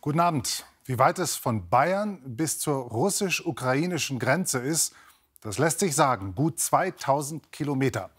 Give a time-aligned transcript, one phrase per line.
[0.00, 0.64] Guten Abend.
[0.84, 4.94] Wie weit es von Bayern bis zur russisch-ukrainischen Grenze ist,
[5.40, 8.10] das lässt sich sagen, gut 2000 Kilometer.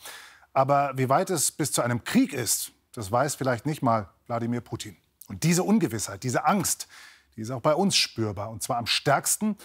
[0.52, 4.60] Aber wie weit es bis zu einem Krieg ist, das weiß vielleicht nicht mal Wladimir
[4.60, 4.98] Putin.
[5.30, 6.90] Und diese Ungewissheit, diese Angst,
[7.38, 8.50] die ist auch bei uns spürbar.
[8.50, 9.58] Und zwar am stärksten,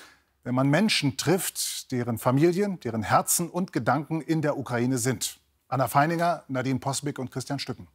[0.45, 5.41] wenn man Menschen trifft, deren Familien, deren Herzen und Gedanken in der Ukraine sind.
[5.67, 7.89] Anna Feininger, Nadine Posbick und Christian Stücken.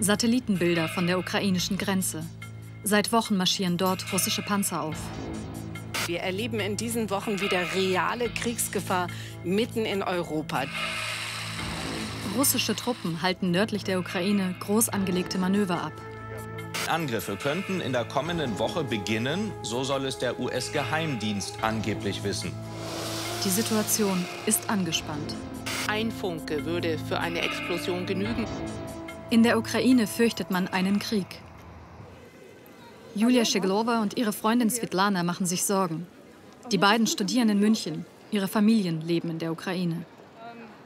[0.00, 2.24] Satellitenbilder von der ukrainischen Grenze.
[2.84, 4.96] Seit Wochen marschieren dort russische Panzer auf.
[6.06, 9.08] Wir erleben in diesen Wochen wieder reale Kriegsgefahr
[9.42, 10.66] mitten in Europa.
[12.36, 15.92] Russische Truppen halten nördlich der Ukraine groß angelegte Manöver ab.
[16.88, 22.52] Angriffe könnten in der kommenden Woche beginnen, so soll es der US-Geheimdienst angeblich wissen.
[23.44, 25.34] Die Situation ist angespannt.
[25.88, 28.46] Ein Funke würde für eine Explosion genügen.
[29.30, 31.26] In der Ukraine fürchtet man einen Krieg.
[33.14, 36.06] Julia Scheglova und ihre Freundin Svetlana machen sich Sorgen.
[36.72, 38.06] Die beiden studieren in München.
[38.30, 40.06] Ihre Familien leben in der Ukraine.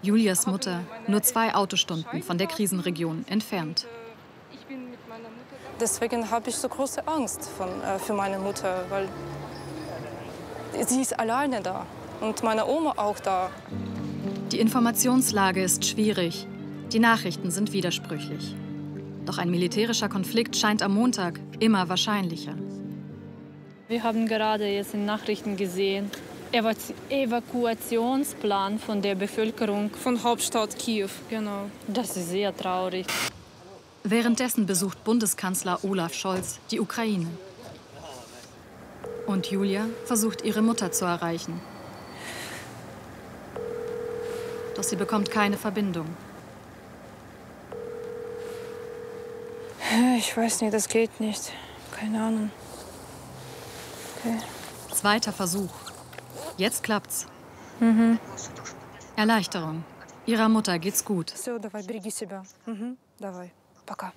[0.02, 3.86] Julias Mutter nur zwei Autostunden von der Krisenregion entfernt.
[5.78, 9.08] Deswegen habe ich so große Angst von, äh, für meine Mutter, weil
[10.84, 11.86] sie ist alleine da
[12.20, 13.50] und meine Oma auch da.
[14.50, 16.48] Die Informationslage ist schwierig.
[16.92, 18.54] Die Nachrichten sind widersprüchlich.
[19.24, 22.54] Doch ein militärischer Konflikt scheint am Montag immer wahrscheinlicher.
[23.88, 26.10] Wir haben gerade jetzt in Nachrichten gesehen,
[26.52, 31.70] Evakuationsplan von der Bevölkerung von Hauptstadt Kiew, genau.
[31.88, 33.06] Das ist sehr traurig.
[34.04, 37.28] Währenddessen besucht Bundeskanzler Olaf Scholz die Ukraine.
[39.26, 41.58] Und Julia versucht, ihre Mutter zu erreichen.
[44.76, 46.04] Doch sie bekommt keine Verbindung.
[50.17, 51.51] Ich weiß nicht, das geht nicht.
[51.91, 52.51] Keine Ahnung.
[54.17, 54.37] Okay.
[54.93, 55.69] Zweiter Versuch.
[56.57, 57.27] Jetzt klappt's.
[57.79, 58.19] Mhm.
[59.15, 59.83] Erleichterung.
[60.25, 61.29] Ihrer Mutter geht's gut.
[61.29, 62.43] So, давай, береги себя.
[62.65, 63.51] Mhm, давай.
[63.85, 64.11] Пока.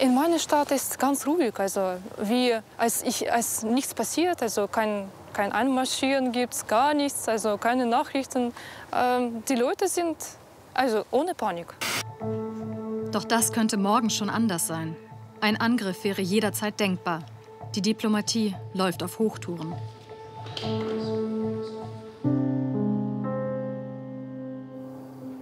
[0.00, 4.68] In meiner Stadt ist es ganz ruhig, also wie als, ich, als nichts passiert, also
[4.68, 8.52] kein, kein Anmarschieren gibt es, gar nichts, also keine Nachrichten.
[8.92, 10.16] Ähm, die Leute sind
[10.74, 11.74] also ohne Panik.
[13.11, 14.95] Doch das könnte morgen schon anders sein.
[15.41, 17.25] Ein Angriff wäre jederzeit denkbar.
[17.75, 19.73] Die Diplomatie läuft auf Hochtouren.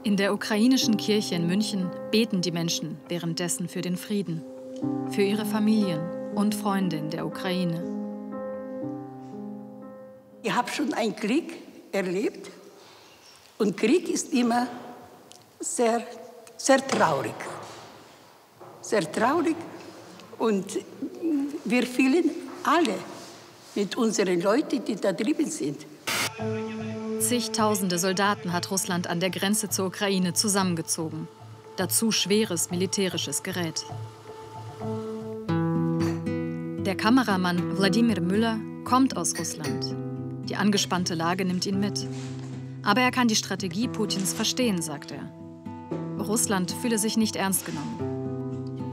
[0.03, 4.44] In der ukrainischen Kirche in München beten die Menschen währenddessen für den Frieden,
[5.12, 6.01] für ihre Familien
[6.34, 7.84] und Freunde in der Ukraine.
[10.41, 11.53] Ich habe schon einen Krieg
[11.91, 12.50] erlebt
[13.59, 14.68] und Krieg ist immer
[15.59, 16.03] sehr,
[16.57, 17.36] sehr traurig
[18.90, 19.56] sehr traurig.
[20.38, 20.66] Und
[21.66, 22.32] wir fühlen
[22.64, 22.96] alle
[23.76, 25.86] mit unseren Leuten, die da drüben sind.
[27.20, 31.28] Zigtausende Soldaten hat Russland an der Grenze zur Ukraine zusammengezogen.
[31.76, 33.86] Dazu schweres militärisches Gerät.
[36.86, 39.96] Der Kameramann Wladimir Müller kommt aus Russland.
[40.50, 42.08] Die angespannte Lage nimmt ihn mit.
[42.84, 45.30] Aber er kann die Strategie Putins verstehen, sagt er.
[46.18, 48.09] Russland fühle sich nicht ernst genommen.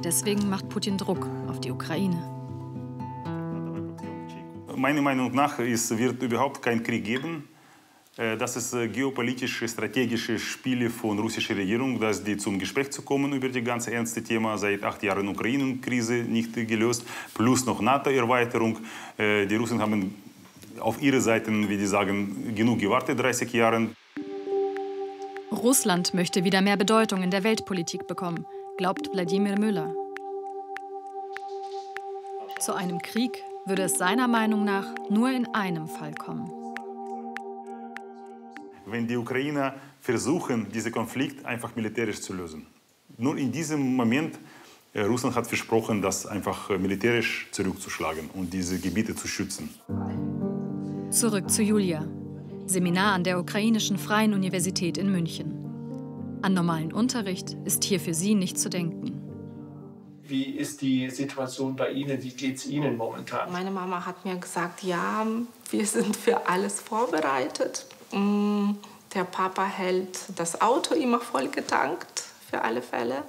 [0.06, 2.16] Deswegen macht Putin Druck auf die Ukraine.
[4.76, 7.48] Meiner Meinung nach es wird überhaupt keinen Krieg geben.
[8.16, 13.02] Äh, das ist äh, geopolitische, strategische Spiele von russischer Regierung, dass die zum Gespräch zu
[13.02, 18.78] kommen über das ganze ernste Thema seit acht Jahren Ukraine-Krise nicht gelöst, plus noch NATO-Erweiterung.
[19.18, 20.14] Äh, die Russen haben
[20.78, 23.88] auf ihre Seiten, wie die sagen, genug gewartet, 30 Jahre.
[25.50, 29.94] Russland möchte wieder mehr Bedeutung in der Weltpolitik bekommen glaubt Wladimir Müller.
[32.60, 36.50] Zu einem Krieg würde es seiner Meinung nach nur in einem Fall kommen.
[38.84, 42.66] Wenn die Ukrainer versuchen, diesen Konflikt einfach militärisch zu lösen.
[43.18, 44.38] Nur in diesem Moment,
[44.92, 49.70] äh, Russland hat versprochen, das einfach äh, militärisch zurückzuschlagen und diese Gebiete zu schützen.
[51.10, 52.06] Zurück zu Julia.
[52.66, 55.65] Seminar an der Ukrainischen Freien Universität in München.
[56.46, 59.20] An normalen Unterricht ist hier für sie nicht zu denken.
[60.22, 62.22] Wie ist die Situation bei Ihnen?
[62.22, 63.50] Wie geht es Ihnen momentan?
[63.50, 65.26] Meine Mama hat mir gesagt, ja,
[65.70, 67.86] wir sind für alles vorbereitet.
[68.12, 68.74] Mm,
[69.12, 73.24] der Papa hält das Auto immer voll getankt, für alle Fälle.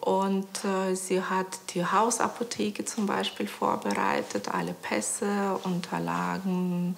[0.00, 6.94] Und äh, sie hat die Hausapotheke zum Beispiel vorbereitet, alle Pässe, Unterlagen.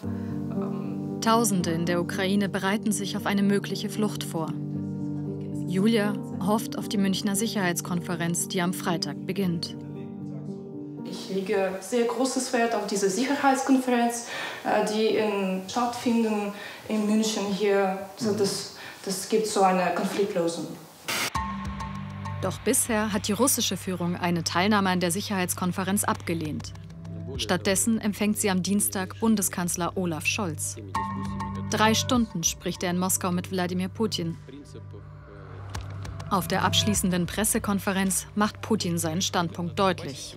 [0.53, 4.53] Ähm Tausende in der Ukraine bereiten sich auf eine mögliche Flucht vor.
[5.71, 6.15] Julia
[6.45, 9.77] hofft auf die Münchner Sicherheitskonferenz, die am Freitag beginnt.
[11.05, 14.27] Ich lege sehr großes Wert auf diese Sicherheitskonferenz,
[14.65, 16.53] äh, die in, stattfinden
[16.89, 18.01] in München hier.
[18.17, 18.75] So das,
[19.05, 20.67] das gibt so eine Konfliktlösung.
[22.43, 26.73] Doch bisher hat die russische Führung eine Teilnahme an der Sicherheitskonferenz abgelehnt.
[27.37, 30.79] Stattdessen empfängt sie am Dienstag Bundeskanzler Olaf Scholz.
[31.71, 34.37] Drei Stunden spricht er in Moskau mit Wladimir Putin.
[36.31, 40.37] Auf der abschließenden Pressekonferenz macht Putin seinen Standpunkt deutlich.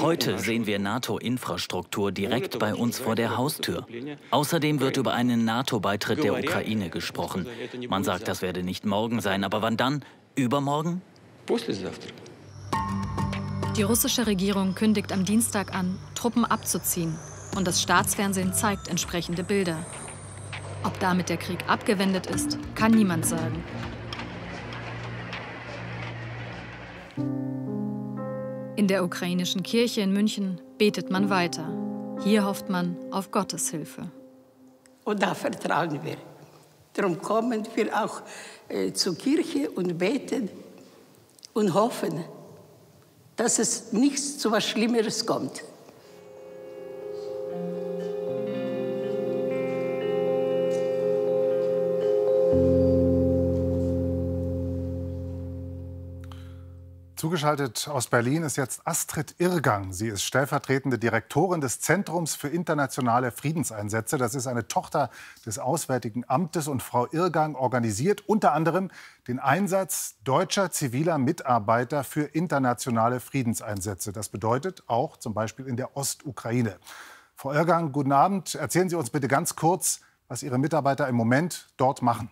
[0.00, 3.86] Heute sehen wir NATO-Infrastruktur direkt bei uns vor der Haustür.
[4.30, 7.46] Außerdem wird über einen NATO-Beitritt der Ukraine gesprochen.
[7.90, 10.02] Man sagt, das werde nicht morgen sein, aber wann dann?
[10.34, 11.02] Übermorgen?
[13.76, 17.14] Die russische Regierung kündigt am Dienstag an, Truppen abzuziehen.
[17.54, 19.76] Und das Staatsfernsehen zeigt entsprechende Bilder.
[20.84, 23.62] Ob damit der Krieg abgewendet ist, kann niemand sagen.
[28.76, 31.68] In der ukrainischen Kirche in München betet man weiter.
[32.22, 34.10] Hier hofft man auf Gottes Hilfe.
[35.04, 36.16] Und da vertrauen wir.
[36.94, 38.22] Darum kommen wir auch
[38.68, 40.48] äh, zur Kirche und beten
[41.54, 42.24] und hoffen,
[43.36, 45.62] dass es nichts zu was Schlimmeres kommt.
[57.28, 59.92] Zugeschaltet aus Berlin ist jetzt Astrid Irgang.
[59.92, 64.16] Sie ist stellvertretende Direktorin des Zentrums für internationale Friedenseinsätze.
[64.16, 65.10] Das ist eine Tochter
[65.44, 66.68] des Auswärtigen Amtes.
[66.68, 68.90] Und Frau Irgang organisiert unter anderem
[69.26, 74.14] den Einsatz deutscher ziviler Mitarbeiter für internationale Friedenseinsätze.
[74.14, 76.78] Das bedeutet auch zum Beispiel in der Ostukraine.
[77.34, 78.54] Frau Irgang, guten Abend.
[78.54, 82.30] Erzählen Sie uns bitte ganz kurz, was Ihre Mitarbeiter im Moment dort machen.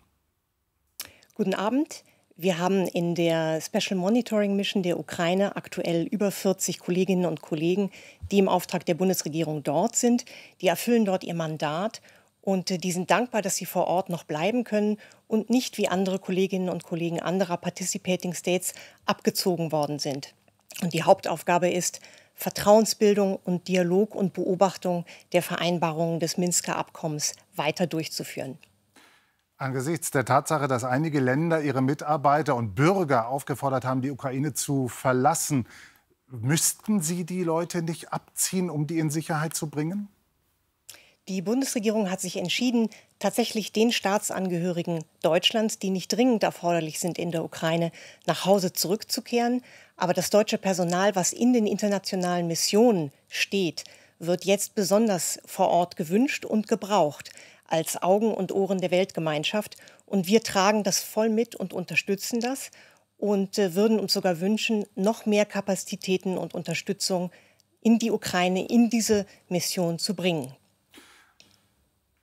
[1.34, 2.02] Guten Abend.
[2.38, 7.90] Wir haben in der Special Monitoring Mission der Ukraine aktuell über 40 Kolleginnen und Kollegen,
[8.30, 10.26] die im Auftrag der Bundesregierung dort sind.
[10.60, 12.02] Die erfüllen dort ihr Mandat
[12.42, 14.98] und äh, die sind dankbar, dass sie vor Ort noch bleiben können
[15.28, 18.74] und nicht wie andere Kolleginnen und Kollegen anderer Participating States
[19.06, 20.34] abgezogen worden sind.
[20.82, 22.00] Und die Hauptaufgabe ist,
[22.34, 28.58] Vertrauensbildung und Dialog und Beobachtung der Vereinbarungen des Minsker Abkommens weiter durchzuführen.
[29.58, 34.88] Angesichts der Tatsache, dass einige Länder ihre Mitarbeiter und Bürger aufgefordert haben, die Ukraine zu
[34.88, 35.66] verlassen,
[36.28, 40.08] müssten Sie die Leute nicht abziehen, um die in Sicherheit zu bringen?
[41.28, 47.32] Die Bundesregierung hat sich entschieden, tatsächlich den Staatsangehörigen Deutschlands, die nicht dringend erforderlich sind in
[47.32, 47.92] der Ukraine,
[48.26, 49.62] nach Hause zurückzukehren.
[49.96, 53.84] Aber das deutsche Personal, was in den internationalen Missionen steht,
[54.18, 57.30] wird jetzt besonders vor Ort gewünscht und gebraucht
[57.68, 59.76] als Augen und Ohren der Weltgemeinschaft.
[60.04, 62.70] Und wir tragen das voll mit und unterstützen das
[63.18, 67.30] und äh, würden uns sogar wünschen, noch mehr Kapazitäten und Unterstützung
[67.80, 70.54] in die Ukraine, in diese Mission zu bringen.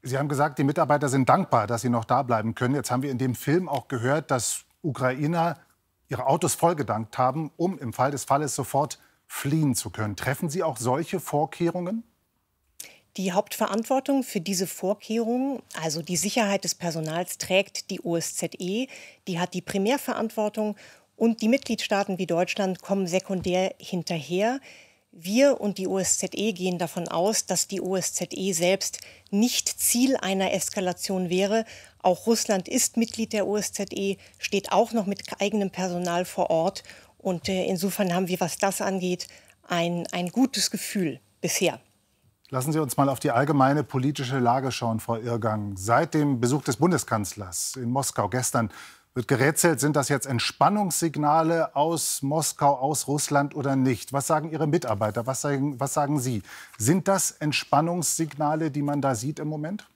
[0.02, 2.76] Sie haben gesagt, die Mitarbeiter sind dankbar, dass sie noch da bleiben können.
[2.76, 5.58] Jetzt haben wir in dem Film auch gehört, dass Ukrainer
[6.10, 10.18] ihre Autos vollgedankt haben, um im Fall des Falles sofort fliehen zu können.
[10.18, 12.04] Treffen Sie auch solche Vorkehrungen?
[13.18, 18.88] Die Hauptverantwortung für diese Vorkehrungen, also die Sicherheit des Personals, trägt die OSZE.
[19.28, 20.76] Die hat die Primärverantwortung
[21.16, 24.60] und die Mitgliedstaaten wie Deutschland kommen sekundär hinterher.
[25.12, 31.30] Wir und die OSZE gehen davon aus, dass die OSZE selbst nicht Ziel einer Eskalation
[31.30, 31.66] wäre.
[32.02, 36.84] Auch Russland ist Mitglied der OSZE, steht auch noch mit eigenem Personal vor Ort.
[37.20, 39.28] Und äh, insofern haben wir, was das angeht,
[39.68, 41.80] ein, ein gutes Gefühl bisher.
[42.54, 45.76] Lassen Sie uns mal auf die allgemeine politische Lage schauen, Frau Irrgang.
[45.76, 48.70] Seit dem Besuch des Bundeskanzlers in Moskau gestern
[49.16, 54.14] wird gerätselt, sind das jetzt Entspannungssignale aus Moskau, aus Russland oder nicht?
[54.14, 55.26] Was sagen Ihre Mitarbeiter?
[55.26, 56.44] Was sagen, was sagen Sie?
[56.78, 59.88] Sind das Entspannungssignale, die man da sieht im Moment?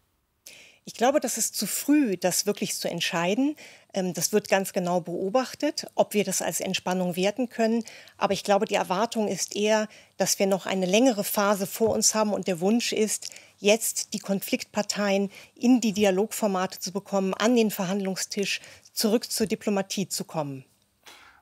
[0.84, 3.56] Ich glaube, das ist zu früh, das wirklich zu entscheiden.
[3.98, 7.84] Ähm, das wird ganz genau beobachtet, ob wir das als Entspannung werten können.
[8.18, 9.88] Aber ich glaube, die Erwartung ist eher,
[10.18, 14.20] dass wir noch eine längere Phase vor uns haben und der Wunsch ist, jetzt die
[14.20, 18.62] Konfliktparteien in die Dialogformate zu bekommen, an den Verhandlungstisch,
[18.94, 20.64] zurück zur Diplomatie zu kommen.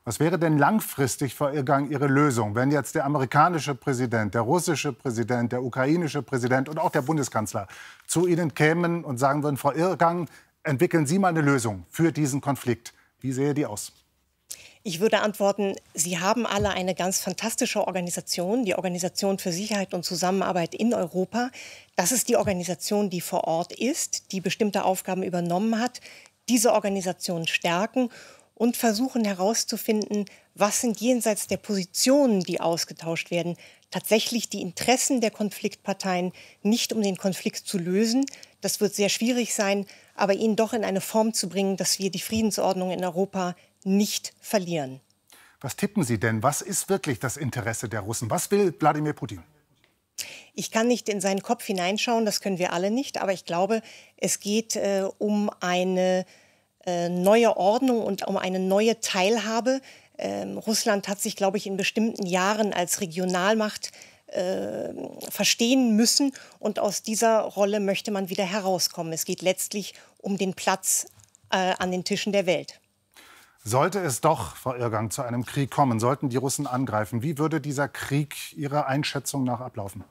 [0.04, 4.92] Was wäre denn langfristig, Frau Irrgang, Ihre Lösung, wenn jetzt der amerikanische Präsident, der russische
[4.92, 7.66] Präsident, der ukrainische Präsident und auch der Bundeskanzler
[8.06, 10.28] zu Ihnen kämen und sagen würden, Frau Irrgang,
[10.66, 12.92] entwickeln Sie mal eine Lösung für diesen Konflikt.
[13.20, 13.92] Wie sähe die aus?
[14.82, 20.04] Ich würde antworten, Sie haben alle eine ganz fantastische Organisation, die Organisation für Sicherheit und
[20.04, 21.50] Zusammenarbeit in Europa.
[21.96, 26.00] Das ist die Organisation, die vor Ort ist, die bestimmte Aufgaben übernommen hat.
[26.48, 28.10] Diese Organisation stärken
[28.54, 33.56] und versuchen herauszufinden, was sind jenseits der Positionen, die ausgetauscht werden,
[33.90, 36.32] tatsächlich die Interessen der Konfliktparteien,
[36.62, 38.24] nicht um den Konflikt zu lösen.
[38.60, 39.84] Das wird sehr schwierig sein,
[40.16, 43.54] aber ihn doch in eine Form zu bringen, dass wir die Friedensordnung in Europa
[43.84, 45.00] nicht verlieren.
[45.60, 46.42] Was tippen Sie denn?
[46.42, 48.30] Was ist wirklich das Interesse der Russen?
[48.30, 49.42] Was will Wladimir Putin?
[50.54, 53.82] Ich kann nicht in seinen Kopf hineinschauen, das können wir alle nicht, aber ich glaube,
[54.16, 56.24] es geht äh, um eine
[56.86, 59.80] äh, neue Ordnung und um eine neue Teilhabe.
[60.18, 63.90] Ähm, Russland hat sich, glaube ich, in bestimmten Jahren als Regionalmacht
[64.28, 64.92] äh,
[65.30, 69.12] verstehen müssen und aus dieser Rolle möchte man wieder herauskommen.
[69.12, 71.06] Es geht letztlich um den Platz
[71.50, 72.80] äh, an den Tischen der Welt.
[73.64, 77.60] Sollte es doch, Frau Irrgang, zu einem Krieg kommen, sollten die Russen angreifen, wie würde
[77.60, 80.04] dieser Krieg Ihrer Einschätzung nach ablaufen?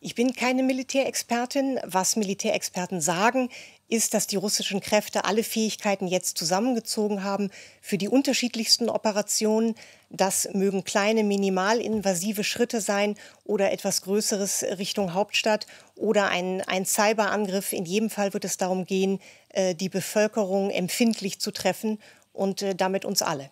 [0.00, 1.80] Ich bin keine Militärexpertin.
[1.84, 3.48] Was Militärexperten sagen,
[3.88, 9.74] ist, dass die russischen Kräfte alle Fähigkeiten jetzt zusammengezogen haben für die unterschiedlichsten Operationen.
[10.10, 15.66] Das mögen kleine, minimalinvasive Schritte sein oder etwas Größeres Richtung Hauptstadt
[15.96, 17.72] oder ein, ein Cyberangriff.
[17.72, 21.98] In jedem Fall wird es darum gehen, äh, die Bevölkerung empfindlich zu treffen
[22.32, 23.50] und äh, damit uns alle.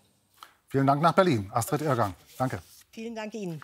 [0.69, 1.51] Vielen Dank nach Berlin.
[1.53, 2.15] Astrid Irrgang.
[2.39, 2.61] Danke.
[2.93, 3.61] Vielen Dank Ihnen.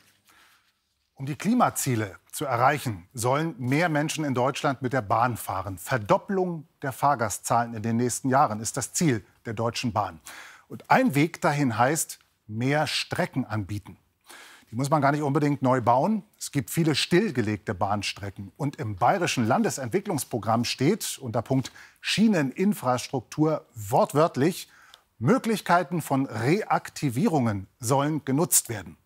[1.15, 5.79] Um die Klimaziele zu erreichen, sollen mehr Menschen in Deutschland mit der Bahn fahren.
[5.79, 10.21] Verdopplung der Fahrgastzahlen in den nächsten Jahren ist das Ziel der Deutschen Bahn.
[10.69, 13.99] Und ein Weg dahin heißt, mehr Strecken anbieten.
[14.71, 16.23] Die muss man gar nicht unbedingt neu bauen.
[16.39, 18.53] Es gibt viele stillgelegte Bahnstrecken.
[18.57, 24.71] Und im Bayerischen Landesentwicklungsprogramm steht unter Punkt Schieneninfrastruktur wortwörtlich,
[25.19, 28.97] Möglichkeiten von Reaktivierungen sollen genutzt werden.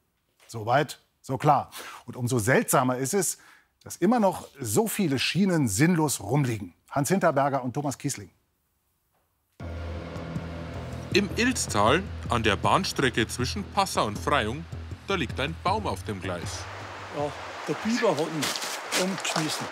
[0.46, 1.70] Soweit, so klar.
[2.06, 3.38] Und umso seltsamer ist es,
[3.82, 6.72] dass immer noch so viele Schienen sinnlos rumliegen.
[6.90, 8.30] Hans Hinterberger und Thomas Kiesling.
[11.12, 14.64] Im Ilztal, an der Bahnstrecke zwischen Passau und Freyung,
[15.08, 16.60] da liegt ein Baum auf dem Gleis.
[17.16, 17.32] Ja,
[17.66, 19.66] der Biber hat ihn umgeschmissen.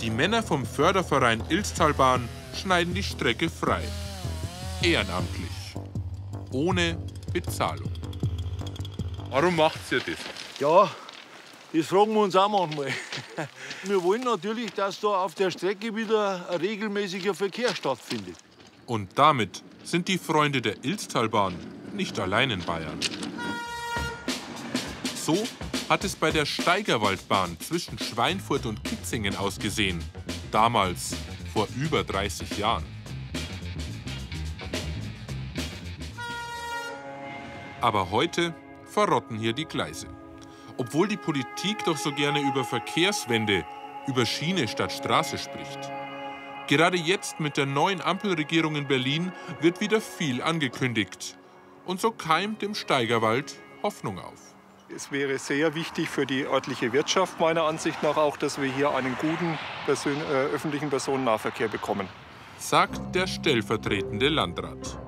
[0.00, 3.82] Die Männer vom Förderverein Ilztalbahn schneiden die Strecke frei
[4.82, 5.74] ehrenamtlich,
[6.50, 6.98] ohne
[7.32, 7.91] Bezahlung.
[9.32, 10.18] Warum macht ihr das?
[10.60, 10.90] Ja,
[11.72, 12.92] das fragen wir uns auch manchmal.
[13.84, 18.36] Wir wollen natürlich, dass da auf der Strecke wieder ein regelmäßiger Verkehr stattfindet.
[18.84, 21.54] Und damit sind die Freunde der Ilztalbahn
[21.94, 23.00] nicht allein in Bayern.
[25.14, 25.42] So
[25.88, 30.04] hat es bei der Steigerwaldbahn zwischen Schweinfurt und Kitzingen ausgesehen.
[30.50, 31.16] Damals,
[31.54, 32.84] vor über 30 Jahren.
[37.80, 38.54] Aber heute
[38.92, 40.06] verrotten hier die Gleise.
[40.76, 43.64] Obwohl die Politik doch so gerne über Verkehrswende,
[44.06, 45.90] über Schiene statt Straße spricht.
[46.68, 51.36] Gerade jetzt mit der neuen Ampelregierung in Berlin wird wieder viel angekündigt.
[51.84, 54.54] Und so keimt im Steigerwald Hoffnung auf.
[54.94, 58.94] Es wäre sehr wichtig für die örtliche Wirtschaft meiner Ansicht nach auch, dass wir hier
[58.94, 62.06] einen guten Persön äh, öffentlichen Personennahverkehr bekommen.
[62.58, 64.98] Sagt der stellvertretende Landrat.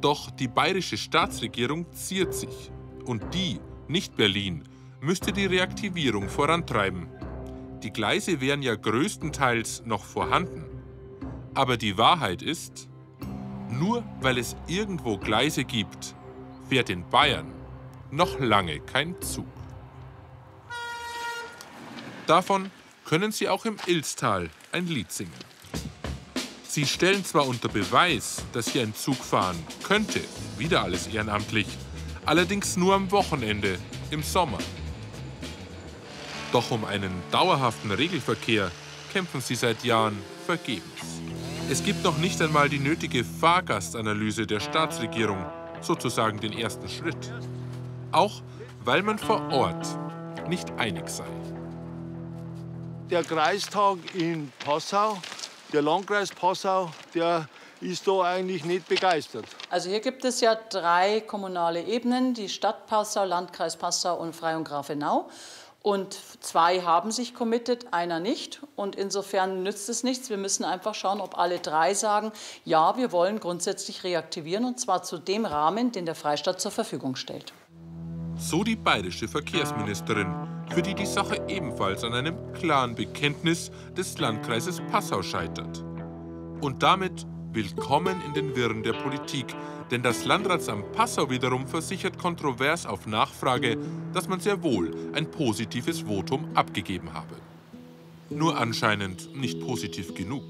[0.00, 2.72] Doch die bayerische Staatsregierung ziert sich.
[3.08, 4.64] Und die, nicht Berlin,
[5.00, 7.08] müsste die Reaktivierung vorantreiben.
[7.82, 10.66] Die Gleise wären ja größtenteils noch vorhanden.
[11.54, 12.86] Aber die Wahrheit ist,
[13.70, 16.14] nur weil es irgendwo Gleise gibt,
[16.68, 17.50] fährt in Bayern
[18.10, 19.46] noch lange kein Zug.
[22.26, 22.70] Davon
[23.06, 25.32] können Sie auch im Ilstal ein Lied singen.
[26.62, 30.20] Sie stellen zwar unter Beweis, dass hier ein Zug fahren könnte,
[30.58, 31.68] wieder alles ehrenamtlich,
[32.28, 33.78] allerdings nur am Wochenende,
[34.10, 34.58] im Sommer.
[36.52, 38.70] Doch um einen dauerhaften Regelverkehr
[39.12, 41.22] kämpfen sie seit Jahren vergebens.
[41.70, 45.44] Es gibt noch nicht einmal die nötige Fahrgastanalyse der Staatsregierung,
[45.80, 47.32] sozusagen den ersten Schritt.
[48.12, 48.42] Auch
[48.84, 49.86] weil man vor Ort
[50.48, 51.26] nicht einig sei.
[53.10, 55.18] Der Kreistag in Passau
[55.72, 57.48] der Landkreis Passau, der
[57.80, 59.44] ist da eigentlich nicht begeistert.
[59.70, 64.64] Also hier gibt es ja drei kommunale Ebenen, die Stadt Passau, Landkreis Passau und Freyung
[64.64, 65.28] Grafenau.
[65.82, 68.60] Und zwei haben sich committed, einer nicht.
[68.74, 70.28] Und insofern nützt es nichts.
[70.28, 72.32] Wir müssen einfach schauen, ob alle drei sagen,
[72.64, 77.16] ja, wir wollen grundsätzlich reaktivieren und zwar zu dem Rahmen, den der Freistaat zur Verfügung
[77.16, 77.52] stellt.
[78.36, 80.32] So die bayerische Verkehrsministerin,
[80.70, 85.82] für die die Sache ebenfalls an einem klaren Bekenntnis des Landkreises Passau scheitert.
[86.60, 89.46] Und damit Willkommen in den Wirren der Politik,
[89.90, 93.78] denn das Landratsamt Passau wiederum versichert kontrovers auf Nachfrage,
[94.12, 97.36] dass man sehr wohl ein positives Votum abgegeben habe.
[98.28, 100.44] Nur anscheinend nicht positiv genug.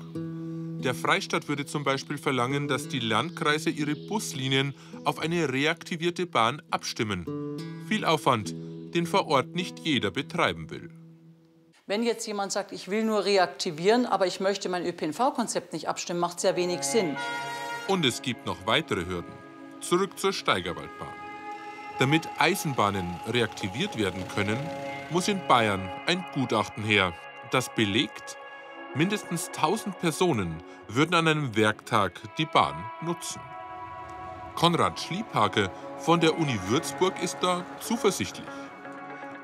[0.83, 4.75] Der Freistaat würde zum Beispiel verlangen, dass die Landkreise ihre Buslinien
[5.05, 7.25] auf eine reaktivierte Bahn abstimmen.
[7.88, 8.55] Viel Aufwand,
[8.95, 10.90] den vor Ort nicht jeder betreiben will.
[11.88, 16.21] Wenn jetzt jemand sagt, ich will nur reaktivieren, aber ich möchte mein ÖPNV-Konzept nicht abstimmen,
[16.21, 17.16] macht es ja wenig Sinn.
[17.87, 19.33] Und es gibt noch weitere Hürden.
[19.80, 21.14] Zurück zur Steigerwaldbahn.
[21.99, 24.59] Damit Eisenbahnen reaktiviert werden können,
[25.09, 27.14] muss in Bayern ein Gutachten her,
[27.52, 28.37] das belegt,
[28.95, 33.40] mindestens 1000 Personen würden an einem Werktag die Bahn nutzen.
[34.57, 38.45] Konrad Schliephake von der Uni Würzburg ist da zuversichtlich.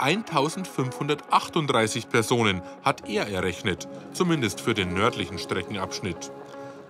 [0.04, 6.30] 1538 Personen hat er errechnet, zumindest für den nördlichen Streckenabschnitt.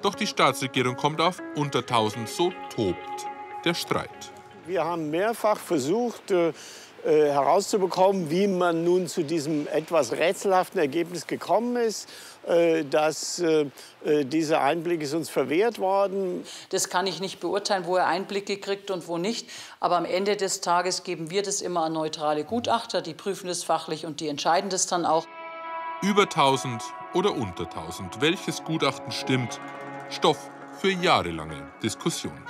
[0.02, 3.26] Doch die Staatsregierung kommt auf unter 1000, so tobt
[3.64, 4.32] der Streit.
[4.66, 6.34] Wir haben mehrfach versucht
[7.04, 12.08] äh, herauszubekommen, wie man nun zu diesem etwas rätselhaften Ergebnis gekommen ist.
[12.46, 13.66] Äh, dass äh,
[14.04, 16.44] äh, dieser Einblick ist uns verwehrt worden.
[16.68, 19.48] Das kann ich nicht beurteilen, wo er Einblicke kriegt und wo nicht.
[19.80, 23.00] Aber am Ende des Tages geben wir das immer an neutrale Gutachter.
[23.00, 25.26] Die prüfen das fachlich und die entscheiden das dann auch.
[26.02, 26.82] Über 1000
[27.14, 28.20] oder unter 1000.
[28.20, 29.58] Welches Gutachten stimmt?
[30.10, 32.44] Stoff für jahrelange Diskussionen.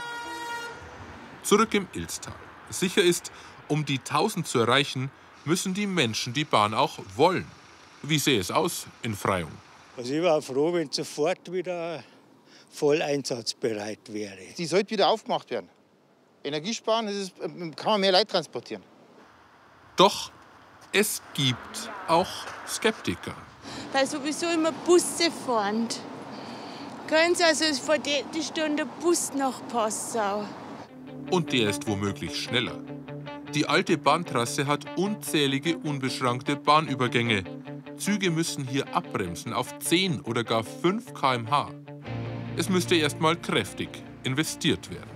[1.45, 2.35] Zurück im Ilstal.
[2.71, 3.31] Sicher ist,
[3.69, 5.11] um die 1000 zu erreichen,
[5.45, 7.47] müssen die Menschen die Bahn auch wollen.
[8.03, 9.53] Wie sähe es aus in Freyung?
[9.97, 12.03] Also ich war froh, wenn sofort wieder
[12.71, 14.39] voll einsatzbereit wäre.
[14.59, 15.69] Die sollte wieder aufgemacht werden.
[16.43, 17.35] Energiesparen, das ist,
[17.77, 18.83] kann man mehr Leid transportieren.
[19.97, 20.31] Doch
[20.93, 22.29] es gibt auch
[22.69, 23.35] Skeptiker.
[23.93, 25.89] Weil sowieso immer Busse fahren.
[27.07, 30.45] Können Sie also vor der Stunde Bus nach Passau?
[31.31, 32.79] Und der ist womöglich schneller.
[33.55, 37.45] Die alte Bahntrasse hat unzählige unbeschrankte Bahnübergänge.
[37.97, 41.71] Züge müssen hier abbremsen auf 10 oder gar 5 km/h.
[42.57, 43.89] Es müsste erst mal kräftig
[44.25, 45.11] investiert werden.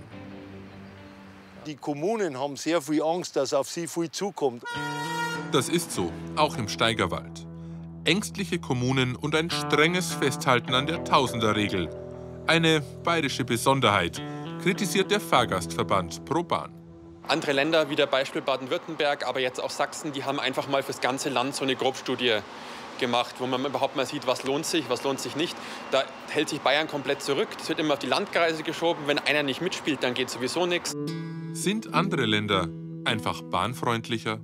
[1.65, 4.63] Die Kommunen haben sehr viel Angst, dass auf sie viel zukommt.
[5.51, 7.45] Das ist so, auch im Steigerwald.
[8.05, 11.89] Ängstliche Kommunen und ein strenges Festhalten an der Tausenderregel.
[12.47, 14.21] Eine bayerische Besonderheit,
[14.63, 16.78] kritisiert der Fahrgastverband ProBahn.
[17.29, 20.99] Andere Länder wie der Beispiel Baden-Württemberg, aber jetzt auch Sachsen, die haben einfach mal fürs
[20.99, 22.39] ganze Land so eine Grobstudie
[22.99, 25.55] gemacht, wo man überhaupt mal sieht, was lohnt sich, was lohnt sich nicht.
[25.91, 27.47] Da hält sich Bayern komplett zurück.
[27.57, 29.03] Das wird immer auf die Landkreise geschoben.
[29.05, 30.95] Wenn einer nicht mitspielt, dann geht sowieso nichts.
[31.53, 32.67] Sind andere Länder
[33.05, 34.39] einfach bahnfreundlicher?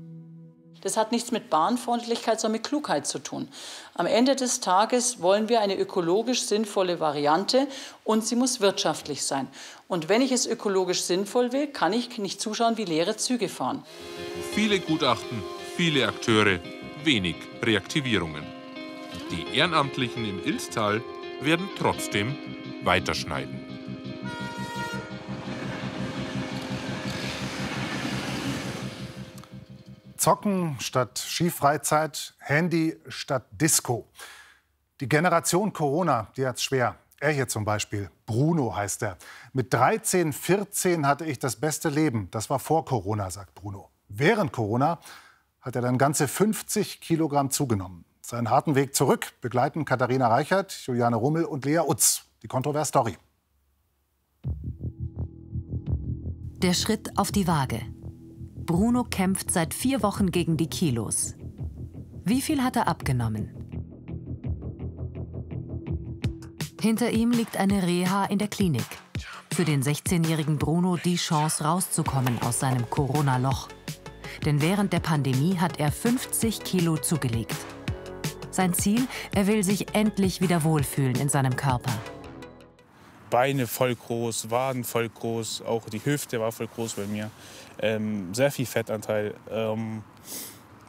[0.86, 3.48] Das hat nichts mit Bahnfreundlichkeit, sondern mit Klugheit zu tun.
[3.96, 7.68] Am Ende des Tages wollen wir eine ökologisch sinnvolle Variante
[8.04, 9.48] und sie muss wirtschaftlich sein.
[9.88, 13.84] Und wenn ich es ökologisch sinnvoll will, kann ich nicht zuschauen, wie leere Züge fahren.
[14.54, 15.42] Viele Gutachten,
[15.76, 16.60] viele Akteure,
[17.04, 18.44] wenig Reaktivierungen.
[19.32, 21.02] Die Ehrenamtlichen im Ilstal
[21.42, 22.38] werden trotzdem
[22.84, 23.65] weiterschneiden.
[30.26, 34.08] Zocken statt Skifreizeit, Handy statt Disco.
[35.00, 36.96] Die Generation Corona, die hat es schwer.
[37.20, 39.18] Er hier zum Beispiel, Bruno heißt er.
[39.54, 42.28] Mit 13, 14 hatte ich das beste Leben.
[42.32, 43.92] Das war vor Corona, sagt Bruno.
[44.08, 45.00] Während Corona
[45.62, 48.04] hat er dann ganze 50 Kilogramm zugenommen.
[48.22, 52.24] Seinen harten Weg zurück begleiten Katharina Reichert, Juliane Rummel und Lea Utz.
[52.42, 53.16] Die Kontrovers Story.
[56.64, 57.95] Der Schritt auf die Waage.
[58.66, 61.36] Bruno kämpft seit vier Wochen gegen die Kilos.
[62.24, 63.52] Wie viel hat er abgenommen?
[66.82, 68.86] Hinter ihm liegt eine Reha in der Klinik.
[69.54, 73.70] Für den 16-jährigen Bruno die Chance rauszukommen aus seinem Corona-Loch.
[74.46, 77.56] Denn während der Pandemie hat er 50 Kilo zugelegt.
[78.50, 81.92] Sein Ziel, er will sich endlich wieder wohlfühlen in seinem Körper.
[83.36, 87.30] Beine voll groß, Waden voll groß, auch die Hüfte war voll groß bei mir.
[87.82, 89.34] Ähm, sehr viel Fettanteil.
[89.52, 90.04] Ähm,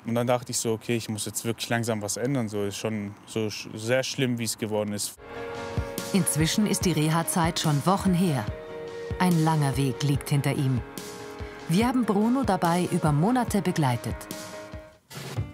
[0.07, 2.49] und dann dachte ich so, okay, ich muss jetzt wirklich langsam was ändern.
[2.49, 5.17] So ist schon so sehr schlimm, wie es geworden ist.
[6.13, 8.47] Inzwischen ist die Reha-Zeit schon Wochen her.
[9.19, 10.81] Ein langer Weg liegt hinter ihm.
[11.69, 14.15] Wir haben Bruno dabei über Monate begleitet.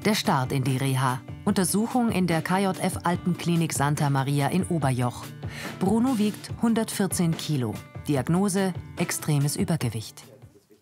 [0.04, 1.22] Der Start in die Reha.
[1.46, 5.24] Untersuchung in der KJF Altenklinik Santa Maria in Oberjoch.
[5.80, 7.74] Bruno wiegt 114 Kilo.
[8.08, 10.22] Diagnose extremes Übergewicht.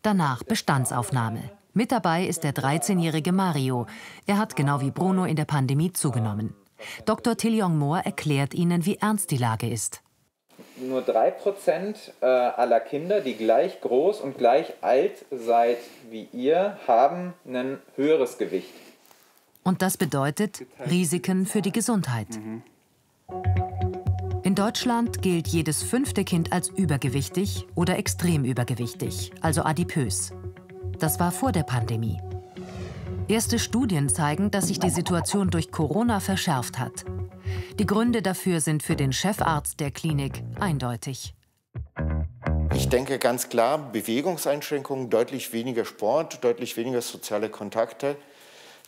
[0.02, 1.50] Danach Bestandsaufnahme.
[1.72, 3.86] Mit dabei ist der 13-jährige Mario.
[4.26, 6.54] Er hat genau wie Bruno in der Pandemie zugenommen.
[7.04, 7.36] Dr.
[7.36, 10.02] Tiljong Mohr erklärt Ihnen, wie ernst die Lage ist.
[10.80, 15.78] nur 3% äh, aller Kinder, die gleich groß und gleich alt seid
[16.10, 18.72] wie ihr, haben ein höheres Gewicht.
[19.62, 22.28] Und das bedeutet Risiken für die Gesundheit.
[22.36, 22.62] In
[24.60, 30.32] Deutschland gilt jedes fünfte Kind als übergewichtig oder extrem übergewichtig, also adipös.
[30.98, 32.20] Das war vor der Pandemie.
[33.26, 37.06] Erste Studien zeigen, dass sich die Situation durch Corona verschärft hat.
[37.78, 41.34] Die Gründe dafür sind für den Chefarzt der Klinik eindeutig.
[42.74, 48.14] Ich denke ganz klar, Bewegungseinschränkungen, deutlich weniger Sport, deutlich weniger soziale Kontakte,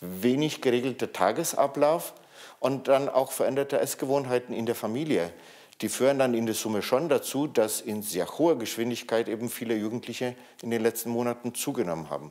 [0.03, 2.13] wenig geregelter Tagesablauf
[2.61, 5.33] und dann auch veränderte Essgewohnheiten in der Familie.
[5.83, 9.75] Die führen dann in der Summe schon dazu, dass in sehr hoher Geschwindigkeit eben viele
[9.75, 12.31] Jugendliche in den letzten Monaten zugenommen haben.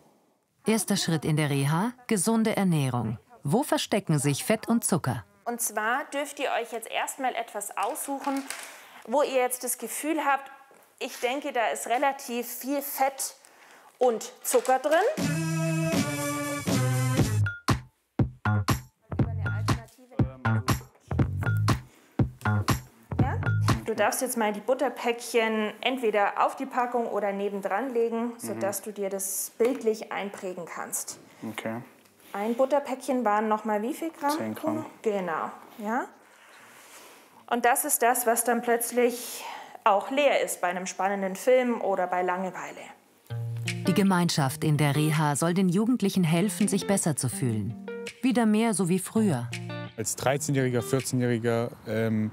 [0.66, 3.20] Erster Schritt in der Reha, gesunde Ernährung.
[3.44, 5.26] Wo verstecken sich Fett und Zucker?
[5.44, 8.42] Und zwar dürft ihr euch jetzt erstmal etwas aussuchen,
[9.06, 10.50] wo ihr jetzt das Gefühl habt,
[11.00, 13.36] ich denke, da ist relativ viel Fett
[13.98, 15.61] und Zucker drin.
[24.02, 29.10] Darfst jetzt mal die Butterpäckchen entweder auf die Packung oder nebendran legen, sodass du dir
[29.10, 31.20] das bildlich einprägen kannst.
[31.48, 31.78] Okay.
[32.34, 34.38] Ein Butterpäckchen waren noch mal wie viel Gramm?
[34.38, 34.86] 10 Gramm.
[35.04, 36.06] Genau, ja.
[37.48, 39.44] Und das ist das, was dann plötzlich
[39.84, 42.82] auch leer ist bei einem spannenden Film oder bei Langeweile.
[43.88, 47.86] Die Gemeinschaft in der Reha soll den Jugendlichen helfen, sich besser zu fühlen.
[48.24, 49.50] Wieder mehr so wie früher.
[49.98, 52.32] Als 13-Jähriger, 14-Jähriger, ähm,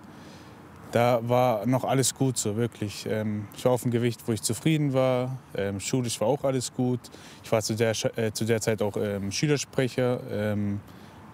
[0.92, 3.06] da war noch alles gut, so wirklich.
[3.06, 5.38] Ähm, ich war auf einem Gewicht, wo ich zufrieden war.
[5.54, 7.00] Ähm, schulisch war auch alles gut.
[7.44, 10.20] Ich war zu der, äh, zu der Zeit auch ähm, Schülersprecher.
[10.30, 10.80] Ähm,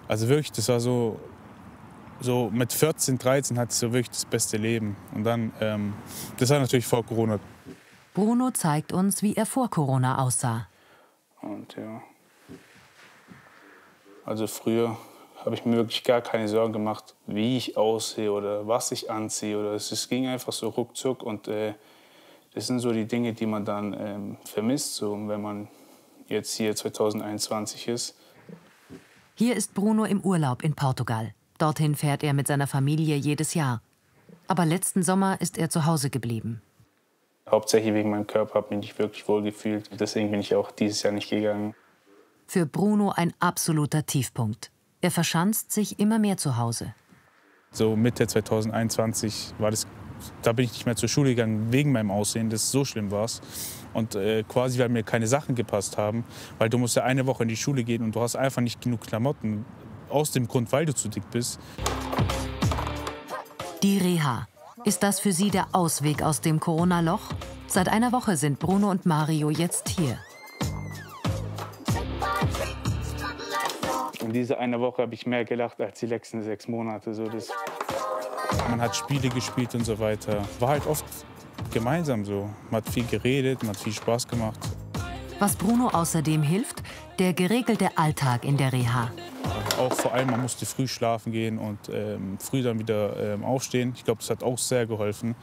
[0.08, 1.20] also wirklich, das war so,
[2.20, 4.96] so mit 14, 13 hatte ich so wirklich das beste Leben.
[5.14, 5.94] Und dann, ähm,
[6.38, 7.38] das war natürlich vor Corona.
[8.12, 10.68] Bruno zeigt uns, wie er vor Corona aussah.
[11.40, 12.02] Und ja.
[14.24, 14.96] Also früher
[15.44, 19.58] habe ich mir wirklich gar keine Sorgen gemacht, wie ich aussehe oder was ich anziehe.
[19.58, 21.22] Oder es, es ging einfach so ruckzuck.
[21.22, 21.74] Und äh,
[22.54, 25.68] das sind so die Dinge, die man dann ähm, vermisst, so, wenn man
[26.28, 28.16] jetzt hier 2021 ist.
[29.34, 31.34] Hier ist Bruno im Urlaub in Portugal.
[31.58, 33.82] Dorthin fährt er mit seiner Familie jedes Jahr.
[34.46, 36.62] Aber letzten Sommer ist er zu Hause geblieben.
[37.50, 39.90] Hauptsächlich wegen meinem Körper habe ich mich nicht wirklich wohl gefühlt.
[40.00, 41.74] Deswegen bin ich auch dieses Jahr nicht gegangen.
[42.46, 44.70] Für Bruno ein absoluter Tiefpunkt.
[45.04, 46.94] Er verschanzt sich immer mehr zu Hause.
[47.70, 49.86] So Mitte 2021 war das,
[50.40, 53.28] da bin ich nicht mehr zur Schule gegangen wegen meinem Aussehen, das so schlimm war
[53.92, 56.24] Und äh, quasi, weil mir keine Sachen gepasst haben,
[56.56, 58.80] weil du musst ja eine Woche in die Schule gehen und du hast einfach nicht
[58.80, 59.66] genug Klamotten,
[60.08, 61.60] aus dem Grund, weil du zu dick bist.
[63.82, 64.48] Die Reha.
[64.86, 67.28] Ist das für Sie der Ausweg aus dem Corona-Loch?
[67.66, 70.16] Seit einer Woche sind Bruno und Mario jetzt hier.
[74.24, 77.12] In dieser eine Woche habe ich mehr gelacht als die letzten sechs Monate.
[77.12, 77.50] So das
[78.70, 80.42] man hat Spiele gespielt und so weiter.
[80.58, 81.04] War halt oft
[81.72, 82.48] gemeinsam so.
[82.70, 84.58] Man hat viel geredet, man hat viel Spaß gemacht.
[85.38, 86.82] Was Bruno außerdem hilft,
[87.18, 89.10] der geregelte Alltag in der Reha.
[89.78, 93.92] Auch vor allem, man musste früh schlafen gehen und ähm, früh dann wieder ähm, aufstehen.
[93.94, 95.34] Ich glaube, das hat auch sehr geholfen.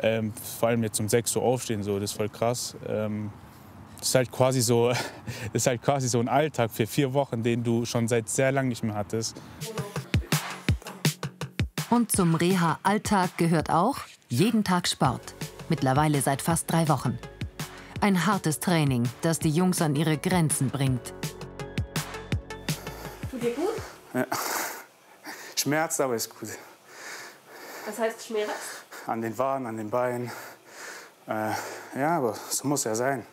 [0.00, 2.76] Ähm, vor allem jetzt um 6 Uhr aufstehen, so, das ist voll krass.
[2.88, 3.30] Ähm,
[3.98, 4.92] das ist halt quasi so,
[5.52, 8.68] ist halt quasi so ein Alltag für vier Wochen, den du schon seit sehr lang
[8.68, 9.36] nicht mehr hattest.
[11.90, 13.96] Und zum Reha-Alltag gehört auch
[14.28, 15.34] jeden Tag Sport.
[15.68, 17.18] Mittlerweile seit fast drei Wochen.
[18.00, 21.12] Ein hartes Training, das die Jungs an ihre Grenzen bringt.
[23.30, 23.74] Tut dir gut?
[24.14, 24.26] Ja.
[25.56, 26.50] Schmerzt, aber ist gut.
[27.86, 28.50] Was heißt Schmerz?
[29.06, 30.30] An den Waden, an den Beinen.
[31.26, 31.52] Äh,
[31.98, 33.26] ja, aber so muss ja sein.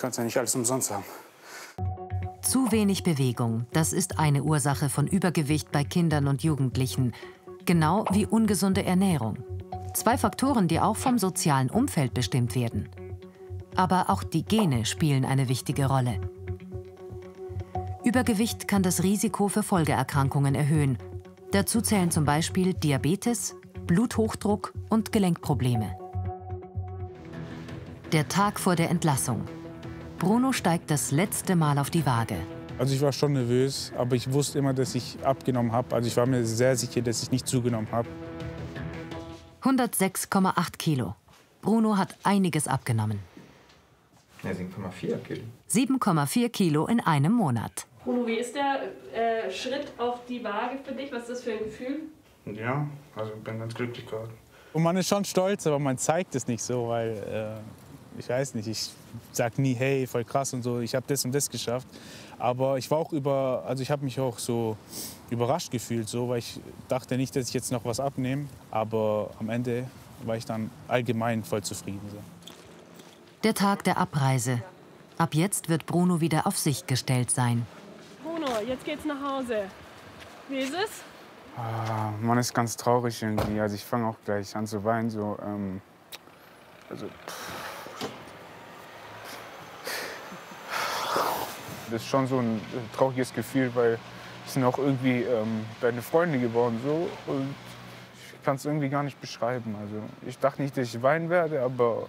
[0.00, 1.04] Kannst ja nicht alles umsonst haben.
[2.40, 7.12] Zu wenig Bewegung, das ist eine Ursache von Übergewicht bei Kindern und Jugendlichen.
[7.66, 9.36] Genau wie ungesunde Ernährung.
[9.92, 12.88] Zwei Faktoren, die auch vom sozialen Umfeld bestimmt werden.
[13.76, 16.18] Aber auch die Gene spielen eine wichtige Rolle.
[18.02, 20.96] Übergewicht kann das Risiko für Folgeerkrankungen erhöhen.
[21.52, 23.54] Dazu zählen zum Beispiel Diabetes,
[23.86, 25.94] Bluthochdruck und Gelenkprobleme.
[28.12, 29.44] Der Tag vor der Entlassung.
[30.20, 32.36] Bruno steigt das letzte Mal auf die Waage.
[32.78, 35.96] Also ich war schon nervös, aber ich wusste immer, dass ich abgenommen habe.
[35.96, 38.06] Also ich war mir sehr sicher, dass ich nicht zugenommen habe.
[39.62, 41.14] 106,8 Kilo.
[41.62, 43.18] Bruno hat einiges abgenommen.
[44.42, 45.42] Ja, 7,4 Kilo.
[45.70, 47.86] 7,4 Kilo in einem Monat.
[48.04, 48.82] Bruno, wie ist der
[49.14, 51.10] äh, Schritt auf die Waage für dich?
[51.10, 52.00] Was ist das für ein Gefühl?
[52.44, 54.28] Ja, also ich bin ganz glücklich gerade.
[54.74, 57.08] Und man ist schon stolz, aber man zeigt es nicht so, weil
[57.58, 58.90] äh, ich weiß nicht, ich
[59.32, 61.86] sag nie, hey, voll krass und so, ich habe das und das geschafft.
[62.38, 64.76] Aber ich war auch über, also ich habe mich auch so
[65.30, 68.46] überrascht gefühlt, so, weil ich dachte nicht, dass ich jetzt noch was abnehme.
[68.70, 69.86] Aber am Ende
[70.24, 72.00] war ich dann allgemein voll zufrieden.
[72.10, 72.18] So.
[73.42, 74.62] Der Tag der Abreise.
[75.18, 77.66] Ab jetzt wird Bruno wieder auf sich gestellt sein.
[78.22, 79.64] Bruno, jetzt geht's nach Hause.
[80.48, 80.90] Wie ist es?
[81.56, 83.60] Ah, man ist ganz traurig irgendwie.
[83.60, 85.10] Also ich fange auch gleich an zu weinen.
[85.10, 85.82] So, ähm,
[86.88, 87.06] also,
[91.90, 92.60] das ist schon so ein
[92.96, 93.98] trauriges Gefühl, weil
[94.46, 97.54] es sind auch irgendwie ähm, deine Freunde geworden so und
[98.14, 99.76] ich kann es irgendwie gar nicht beschreiben.
[99.80, 102.06] Also ich dachte nicht, dass ich weinen werde, aber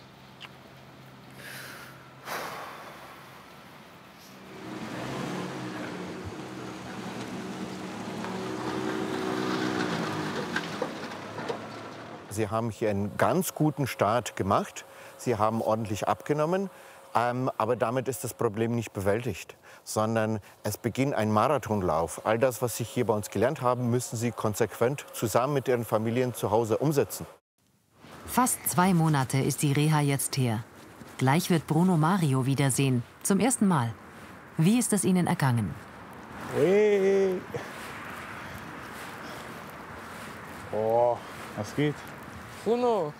[12.29, 14.85] Sie haben hier einen ganz guten Start gemacht.
[15.17, 16.69] Sie haben ordentlich abgenommen.
[17.13, 22.25] Ähm, aber damit ist das Problem nicht bewältigt, sondern es beginnt ein Marathonlauf.
[22.25, 25.83] All das, was Sie hier bei uns gelernt haben, müssen Sie konsequent zusammen mit Ihren
[25.85, 27.25] Familien zu Hause umsetzen.
[28.25, 30.63] Fast zwei Monate ist die Reha jetzt her.
[31.17, 33.03] Gleich wird Bruno Mario wiedersehen.
[33.23, 33.93] Zum ersten Mal.
[34.57, 35.73] Wie ist es Ihnen ergangen?
[36.55, 37.41] Hey.
[40.71, 41.17] Oh,
[41.57, 41.95] was geht?
[42.63, 43.13] Bruno.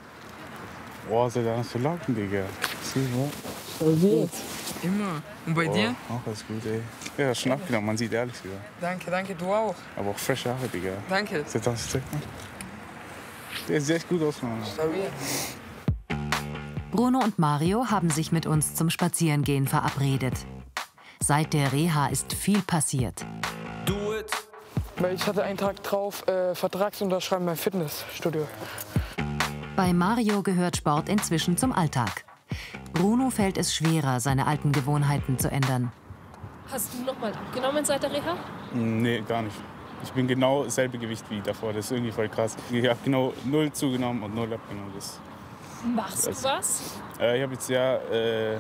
[1.10, 2.44] Boah, soll da so lachen, Digga.
[2.82, 3.30] Sieh mal.
[3.82, 4.30] Gut.
[4.84, 5.24] Immer.
[5.46, 5.96] Und bei Boah, dir?
[6.08, 6.82] Auch alles gut, ey.
[7.18, 8.60] Ja, schon abgenommen, man sieht ehrlich sogar.
[8.80, 9.76] Danke, danke, du auch.
[9.96, 10.92] Aber auch frische Haare, Digga.
[11.10, 11.44] Danke.
[11.48, 12.22] Sieht das Zeug mal.
[13.68, 14.64] Der sieht echt gut aus, Mann.
[14.72, 15.10] Stabil.
[16.92, 20.34] Bruno und Mario haben sich mit uns zum Spazierengehen verabredet.
[21.20, 23.26] Seit der Reha ist viel passiert.
[23.86, 24.32] Do it.
[24.98, 28.48] Weil ich hatte einen Tag drauf, äh, Vertragsunterschreiben beim Fitnessstudio.
[29.76, 32.26] Bei Mario gehört Sport inzwischen zum Alltag.
[32.94, 35.92] Bruno fällt es schwerer, seine alten Gewohnheiten zu ändern.
[36.72, 38.36] Hast du noch mal abgenommen seit der Reha?
[38.74, 39.56] Nee, gar nicht.
[40.04, 41.74] Ich bin genau dasselbe Gewicht wie davor.
[41.74, 42.56] Das ist irgendwie voll krass.
[42.72, 44.92] Ich habe genau null zugenommen und null abgenommen.
[44.96, 45.20] Das,
[45.96, 47.00] Machst du das- was?
[47.20, 48.58] Äh, ich habe jetzt ja äh,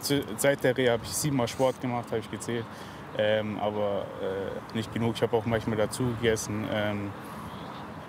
[0.00, 2.64] zu, seit der Reha habe ich siebenmal Sport gemacht, habe ich gezählt.
[3.18, 5.14] Ähm, aber äh, nicht genug.
[5.16, 6.64] Ich habe auch manchmal dazu gegessen.
[6.72, 7.10] Ähm,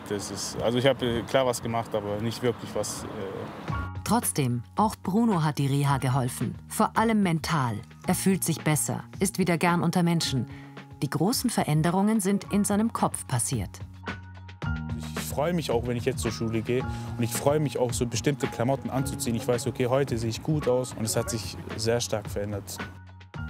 [0.10, 3.06] das ist, also ich habe äh, klar was gemacht, aber nicht wirklich was.
[4.13, 6.54] Trotzdem, auch Bruno hat die Reha geholfen.
[6.67, 7.80] Vor allem mental.
[8.06, 10.45] Er fühlt sich besser, ist wieder gern unter Menschen.
[11.02, 13.80] Die großen Veränderungen sind in seinem Kopf passiert.
[15.15, 16.86] Ich freue mich auch, wenn ich jetzt zur Schule gehe.
[17.17, 19.36] Und ich freue mich auch, so bestimmte Klamotten anzuziehen.
[19.36, 22.78] Ich weiß, okay, heute sehe ich gut aus und es hat sich sehr stark verändert.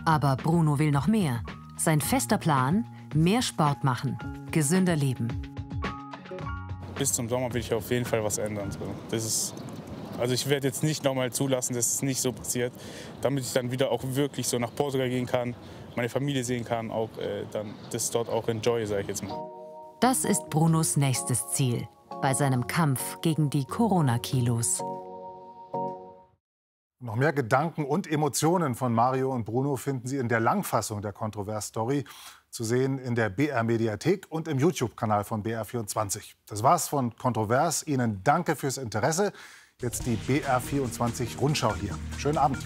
[0.06, 1.42] Aber Bruno will noch mehr.
[1.76, 4.18] Sein fester Plan, mehr Sport machen,
[4.52, 5.28] gesünder leben.
[6.98, 8.70] Bis zum Sommer will ich auf jeden Fall was ändern.
[9.10, 9.56] Das ist,
[10.24, 12.72] also ich werde jetzt nicht nochmal zulassen, dass es nicht so passiert,
[13.20, 15.54] damit ich dann wieder auch wirklich so nach Portugal gehen kann,
[15.98, 19.38] meine Familie sehen kann, auch äh, dann das dort auch enjoy, sage ich jetzt mal.
[20.00, 21.90] Das ist Brunos nächstes Ziel
[22.22, 24.82] bei seinem Kampf gegen die Corona-Kilos.
[27.02, 31.12] Noch mehr Gedanken und Emotionen von Mario und Bruno finden Sie in der Langfassung der
[31.12, 32.06] Kontrovers-Story
[32.50, 36.36] zu sehen in der BR-Mediathek und im YouTube-Kanal von BR24.
[36.48, 37.86] Das war's von Kontrovers.
[37.86, 39.34] Ihnen danke fürs Interesse.
[39.84, 41.94] Jetzt die BR24-Rundschau hier.
[42.18, 42.58] Schönen Abend.